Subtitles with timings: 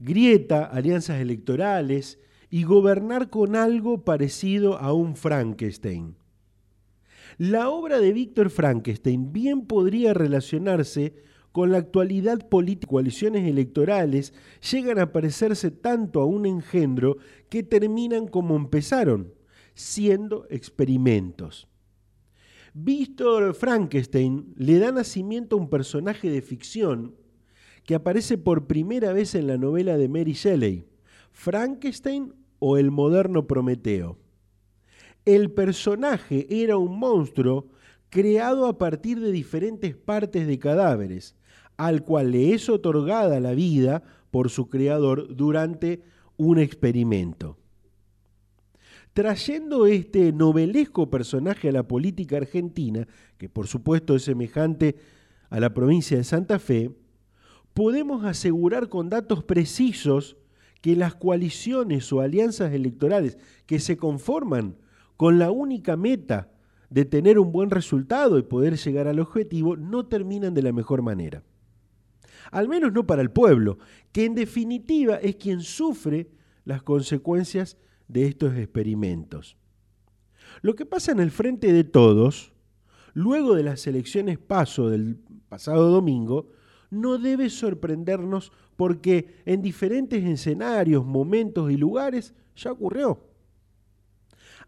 [0.00, 2.18] grieta, alianzas electorales
[2.50, 6.16] y gobernar con algo parecido a un Frankenstein.
[7.38, 11.14] La obra de Víctor Frankenstein bien podría relacionarse
[11.52, 12.90] con la actualidad política.
[12.90, 14.34] Coaliciones electorales
[14.70, 19.32] llegan a parecerse tanto a un engendro que terminan como empezaron,
[19.74, 21.68] siendo experimentos.
[22.74, 27.14] Víctor Frankenstein le da nacimiento a un personaje de ficción
[27.90, 30.86] que aparece por primera vez en la novela de Mary Shelley,
[31.32, 34.16] Frankenstein o el moderno Prometeo.
[35.24, 37.66] El personaje era un monstruo
[38.08, 41.34] creado a partir de diferentes partes de cadáveres,
[41.76, 46.04] al cual le es otorgada la vida por su creador durante
[46.36, 47.58] un experimento.
[49.14, 54.94] Trayendo este novelesco personaje a la política argentina, que por supuesto es semejante
[55.48, 56.92] a la provincia de Santa Fe,
[57.80, 60.36] podemos asegurar con datos precisos
[60.82, 64.76] que las coaliciones o alianzas electorales que se conforman
[65.16, 66.52] con la única meta
[66.90, 71.00] de tener un buen resultado y poder llegar al objetivo no terminan de la mejor
[71.00, 71.42] manera.
[72.50, 73.78] Al menos no para el pueblo,
[74.12, 76.28] que en definitiva es quien sufre
[76.66, 79.56] las consecuencias de estos experimentos.
[80.60, 82.52] Lo que pasa en el frente de todos,
[83.14, 85.16] luego de las elecciones paso del
[85.48, 86.50] pasado domingo,
[86.90, 93.24] no debe sorprendernos porque en diferentes escenarios, momentos y lugares ya ocurrió.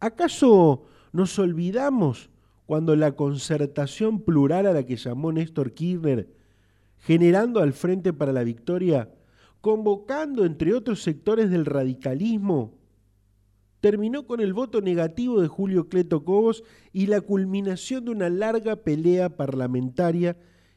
[0.00, 2.30] ¿Acaso nos olvidamos
[2.66, 6.28] cuando la concertación plural a la que llamó Néstor Kirchner,
[6.98, 9.10] generando al Frente para la Victoria,
[9.60, 12.78] convocando entre otros sectores del radicalismo,
[13.80, 18.76] terminó con el voto negativo de Julio Cleto Cobos y la culminación de una larga
[18.76, 20.36] pelea parlamentaria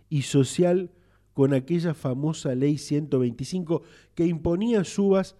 [0.09, 0.91] y social
[1.39, 3.81] con aquella famosa ley 125
[4.13, 5.37] que imponía subas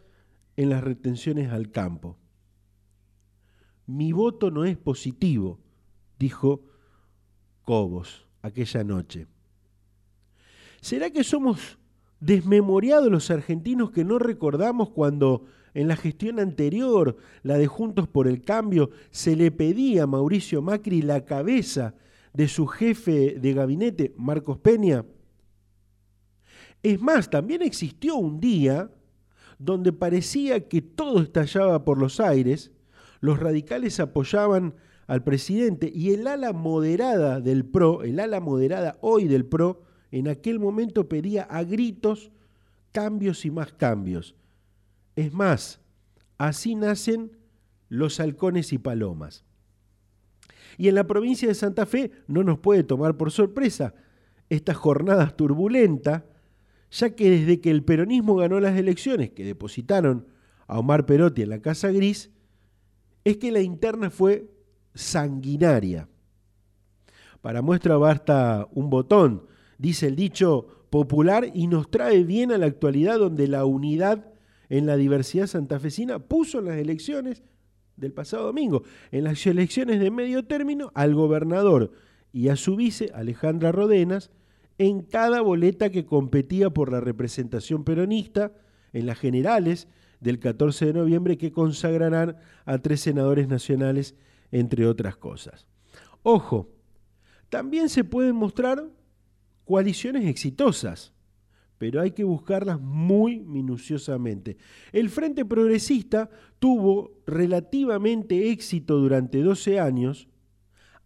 [0.56, 2.16] en las retenciones al campo.
[3.86, 5.60] Mi voto no es positivo,
[6.18, 6.64] dijo
[7.66, 9.28] Cobos aquella noche.
[10.80, 11.78] ¿Será que somos
[12.22, 18.30] desmemoriados los argentinos que no recordamos cuando en la gestión anterior, la de Juntos por
[18.30, 21.94] el Cambio, se le pedía a Mauricio Macri la cabeza
[22.32, 25.04] de su jefe de gabinete, Marcos Peña?
[26.84, 28.90] Es más, también existió un día
[29.58, 32.72] donde parecía que todo estallaba por los aires,
[33.20, 34.76] los radicales apoyaban
[35.08, 39.82] al presidente y el ala moderada del PRO, el ala moderada hoy del PRO,
[40.12, 42.32] en aquel momento pedía a gritos
[42.92, 44.36] cambios y más cambios.
[45.16, 45.82] Es más,
[46.38, 47.32] así nacen
[47.90, 49.44] los halcones y palomas.
[50.78, 53.94] Y en la provincia de Santa Fe no nos puede tomar por sorpresa
[54.50, 56.24] estas jornadas turbulentas
[56.92, 60.28] ya que desde que el peronismo ganó las elecciones que depositaron
[60.68, 62.32] a Omar Perotti en la Casa Gris,
[63.24, 64.50] es que la interna fue
[64.94, 66.08] sanguinaria.
[67.42, 69.46] Para muestra basta un botón,
[69.78, 74.34] dice el dicho popular, y nos trae bien a la actualidad donde la unidad
[74.70, 77.44] en la diversidad santafesina puso en las elecciones
[77.96, 81.92] del pasado domingo, en las elecciones de medio término, al gobernador
[82.32, 84.32] y a su vice, Alejandra Rodenas,
[84.80, 88.54] en cada boleta que competía por la representación peronista
[88.94, 89.90] en las generales
[90.22, 94.16] del 14 de noviembre que consagrarán a tres senadores nacionales,
[94.52, 95.68] entre otras cosas.
[96.24, 96.70] Ojo,
[97.50, 98.90] también se pueden mostrar
[99.66, 101.14] coaliciones exitosas,
[101.78, 104.58] pero hay que buscarlas muy minuciosamente.
[104.94, 110.29] El Frente Progresista tuvo relativamente éxito durante 12 años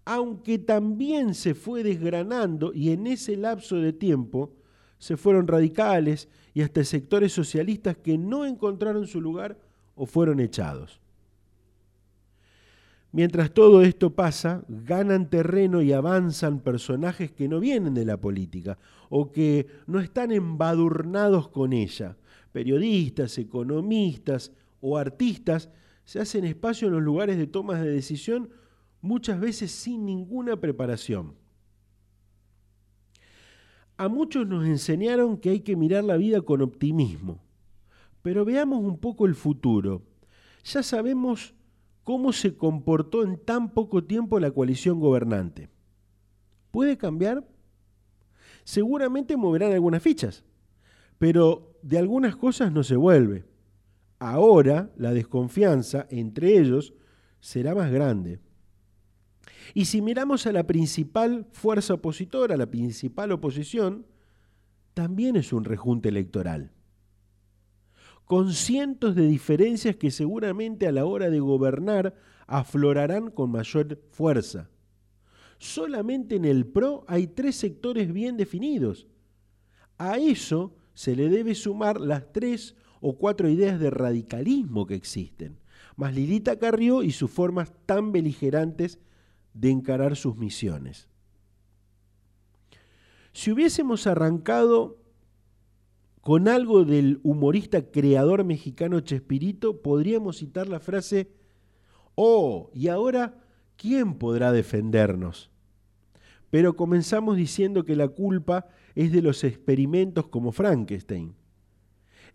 [0.05, 4.53] aunque también se fue desgranando y en ese lapso de tiempo
[4.97, 9.57] se fueron radicales y hasta sectores socialistas que no encontraron su lugar
[9.95, 10.99] o fueron echados.
[13.11, 18.79] Mientras todo esto pasa, ganan terreno y avanzan personajes que no vienen de la política
[19.09, 22.17] o que no están embadurnados con ella.
[22.51, 24.51] Periodistas, economistas
[24.81, 25.69] o artistas
[26.05, 28.49] se hacen espacio en los lugares de tomas de decisión
[29.03, 31.35] muchas veces sin ninguna preparación.
[33.97, 37.43] A muchos nos enseñaron que hay que mirar la vida con optimismo,
[38.21, 40.03] pero veamos un poco el futuro.
[40.63, 41.53] Ya sabemos
[42.03, 45.69] cómo se comportó en tan poco tiempo la coalición gobernante.
[46.71, 47.45] ¿Puede cambiar?
[48.63, 50.45] Seguramente moverán algunas fichas,
[51.19, 53.43] pero de algunas cosas no se vuelve.
[54.17, 56.93] Ahora la desconfianza entre ellos
[57.41, 58.39] será más grande.
[59.73, 64.05] Y si miramos a la principal fuerza opositora, la principal oposición,
[64.93, 66.71] también es un rejunte electoral.
[68.25, 72.15] con cientos de diferencias que seguramente a la hora de gobernar
[72.47, 74.69] aflorarán con mayor fuerza.
[75.57, 79.07] Solamente en el PRO hay tres sectores bien definidos.
[79.97, 85.59] A eso se le debe sumar las tres o cuatro ideas de radicalismo que existen,
[85.95, 88.99] más Lilita Carrió y sus formas tan beligerantes
[89.53, 91.07] de encarar sus misiones.
[93.33, 94.97] Si hubiésemos arrancado
[96.21, 101.31] con algo del humorista creador mexicano Chespirito, podríamos citar la frase,
[102.15, 103.43] oh, y ahora,
[103.75, 105.49] ¿quién podrá defendernos?
[106.49, 111.33] Pero comenzamos diciendo que la culpa es de los experimentos como Frankenstein.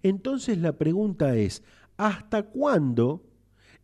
[0.03, 1.63] Entonces la pregunta es,
[1.97, 3.23] ¿hasta cuándo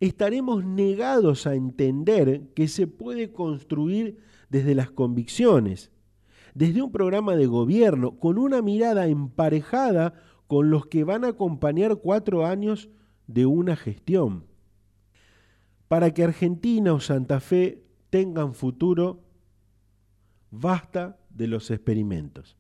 [0.01, 4.19] estaremos negados a entender que se puede construir
[4.51, 5.91] desde las convicciones,
[6.55, 10.15] desde un programa de gobierno, con una mirada emparejada
[10.47, 12.91] con los que van a acompañar cuatro años
[13.27, 14.47] de una gestión?
[15.89, 19.23] Para que Argentina o Santa Fe tengan futuro,
[20.51, 22.57] basta de los experimentos.